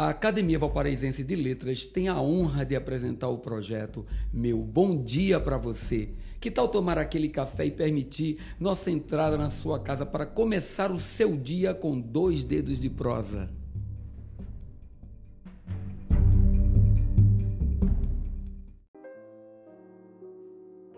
A 0.00 0.08
Academia 0.08 0.58
Valparaísense 0.58 1.22
de 1.22 1.36
Letras 1.36 1.86
tem 1.86 2.08
a 2.08 2.18
honra 2.18 2.64
de 2.64 2.74
apresentar 2.74 3.28
o 3.28 3.36
projeto 3.36 4.06
Meu 4.32 4.56
Bom 4.56 5.04
Dia 5.04 5.38
para 5.38 5.58
Você. 5.58 6.14
Que 6.40 6.50
tal 6.50 6.68
tomar 6.68 6.96
aquele 6.96 7.28
café 7.28 7.66
e 7.66 7.70
permitir 7.70 8.40
nossa 8.58 8.90
entrada 8.90 9.36
na 9.36 9.50
sua 9.50 9.78
casa 9.78 10.06
para 10.06 10.24
começar 10.24 10.90
o 10.90 10.98
seu 10.98 11.36
dia 11.36 11.74
com 11.74 12.00
dois 12.00 12.44
dedos 12.44 12.80
de 12.80 12.88
prosa? 12.88 13.50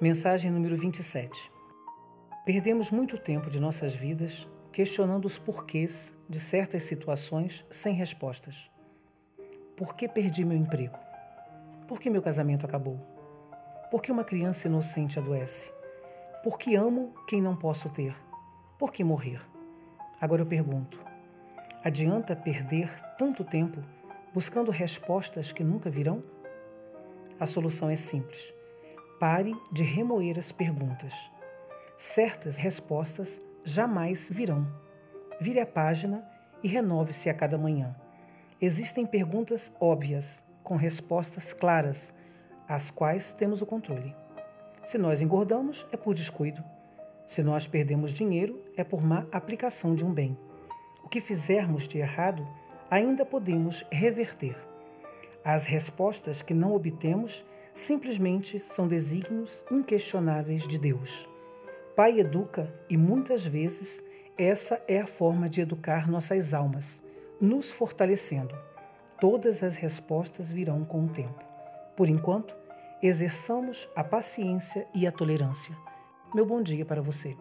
Mensagem 0.00 0.48
número 0.48 0.76
27. 0.76 1.50
Perdemos 2.46 2.92
muito 2.92 3.18
tempo 3.18 3.50
de 3.50 3.60
nossas 3.60 3.96
vidas 3.96 4.46
questionando 4.72 5.26
os 5.26 5.38
porquês 5.38 6.16
de 6.28 6.38
certas 6.38 6.84
situações 6.84 7.64
sem 7.68 7.94
respostas. 7.94 8.71
Por 9.76 9.94
que 9.94 10.06
perdi 10.06 10.44
meu 10.44 10.56
emprego? 10.56 10.98
Por 11.88 11.98
que 11.98 12.10
meu 12.10 12.22
casamento 12.22 12.66
acabou? 12.66 13.00
Por 13.90 14.02
que 14.02 14.12
uma 14.12 14.24
criança 14.24 14.68
inocente 14.68 15.18
adoece? 15.18 15.72
Por 16.42 16.58
que 16.58 16.76
amo 16.76 17.14
quem 17.26 17.40
não 17.40 17.56
posso 17.56 17.88
ter? 17.88 18.14
Por 18.78 18.92
que 18.92 19.02
morrer? 19.02 19.40
Agora 20.20 20.42
eu 20.42 20.46
pergunto: 20.46 21.00
adianta 21.82 22.36
perder 22.36 22.90
tanto 23.16 23.44
tempo 23.44 23.82
buscando 24.34 24.70
respostas 24.70 25.52
que 25.52 25.64
nunca 25.64 25.88
virão? 25.88 26.20
A 27.40 27.46
solução 27.46 27.88
é 27.88 27.96
simples. 27.96 28.52
Pare 29.18 29.54
de 29.72 29.82
remoer 29.82 30.38
as 30.38 30.52
perguntas. 30.52 31.30
Certas 31.96 32.58
respostas 32.58 33.40
jamais 33.64 34.28
virão. 34.30 34.66
Vire 35.40 35.60
a 35.60 35.66
página 35.66 36.28
e 36.62 36.68
renove-se 36.68 37.30
a 37.30 37.34
cada 37.34 37.56
manhã. 37.56 37.96
Existem 38.64 39.04
perguntas 39.04 39.74
óbvias, 39.80 40.44
com 40.62 40.76
respostas 40.76 41.52
claras, 41.52 42.14
às 42.68 42.92
quais 42.92 43.32
temos 43.32 43.60
o 43.60 43.66
controle. 43.66 44.14
Se 44.84 44.96
nós 44.96 45.20
engordamos, 45.20 45.84
é 45.90 45.96
por 45.96 46.14
descuido. 46.14 46.62
Se 47.26 47.42
nós 47.42 47.66
perdemos 47.66 48.12
dinheiro, 48.12 48.62
é 48.76 48.84
por 48.84 49.02
má 49.02 49.26
aplicação 49.32 49.96
de 49.96 50.04
um 50.04 50.14
bem. 50.14 50.38
O 51.02 51.08
que 51.08 51.20
fizermos 51.20 51.88
de 51.88 51.98
errado, 51.98 52.46
ainda 52.88 53.26
podemos 53.26 53.84
reverter. 53.90 54.54
As 55.44 55.64
respostas 55.64 56.40
que 56.40 56.54
não 56.54 56.72
obtemos 56.72 57.44
simplesmente 57.74 58.60
são 58.60 58.86
desígnios 58.86 59.64
inquestionáveis 59.72 60.68
de 60.68 60.78
Deus. 60.78 61.28
Pai 61.96 62.20
educa 62.20 62.72
e 62.88 62.96
muitas 62.96 63.44
vezes 63.44 64.04
essa 64.38 64.80
é 64.86 65.00
a 65.00 65.06
forma 65.08 65.48
de 65.48 65.60
educar 65.60 66.08
nossas 66.08 66.54
almas 66.54 67.02
nos 67.42 67.72
fortalecendo. 67.72 68.56
Todas 69.20 69.64
as 69.64 69.74
respostas 69.74 70.52
virão 70.52 70.84
com 70.84 71.06
o 71.06 71.08
tempo. 71.08 71.44
Por 71.96 72.08
enquanto, 72.08 72.56
exerçamos 73.02 73.90
a 73.96 74.04
paciência 74.04 74.86
e 74.94 75.08
a 75.08 75.12
tolerância. 75.12 75.76
Meu 76.32 76.46
bom 76.46 76.62
dia 76.62 76.86
para 76.86 77.02
você. 77.02 77.34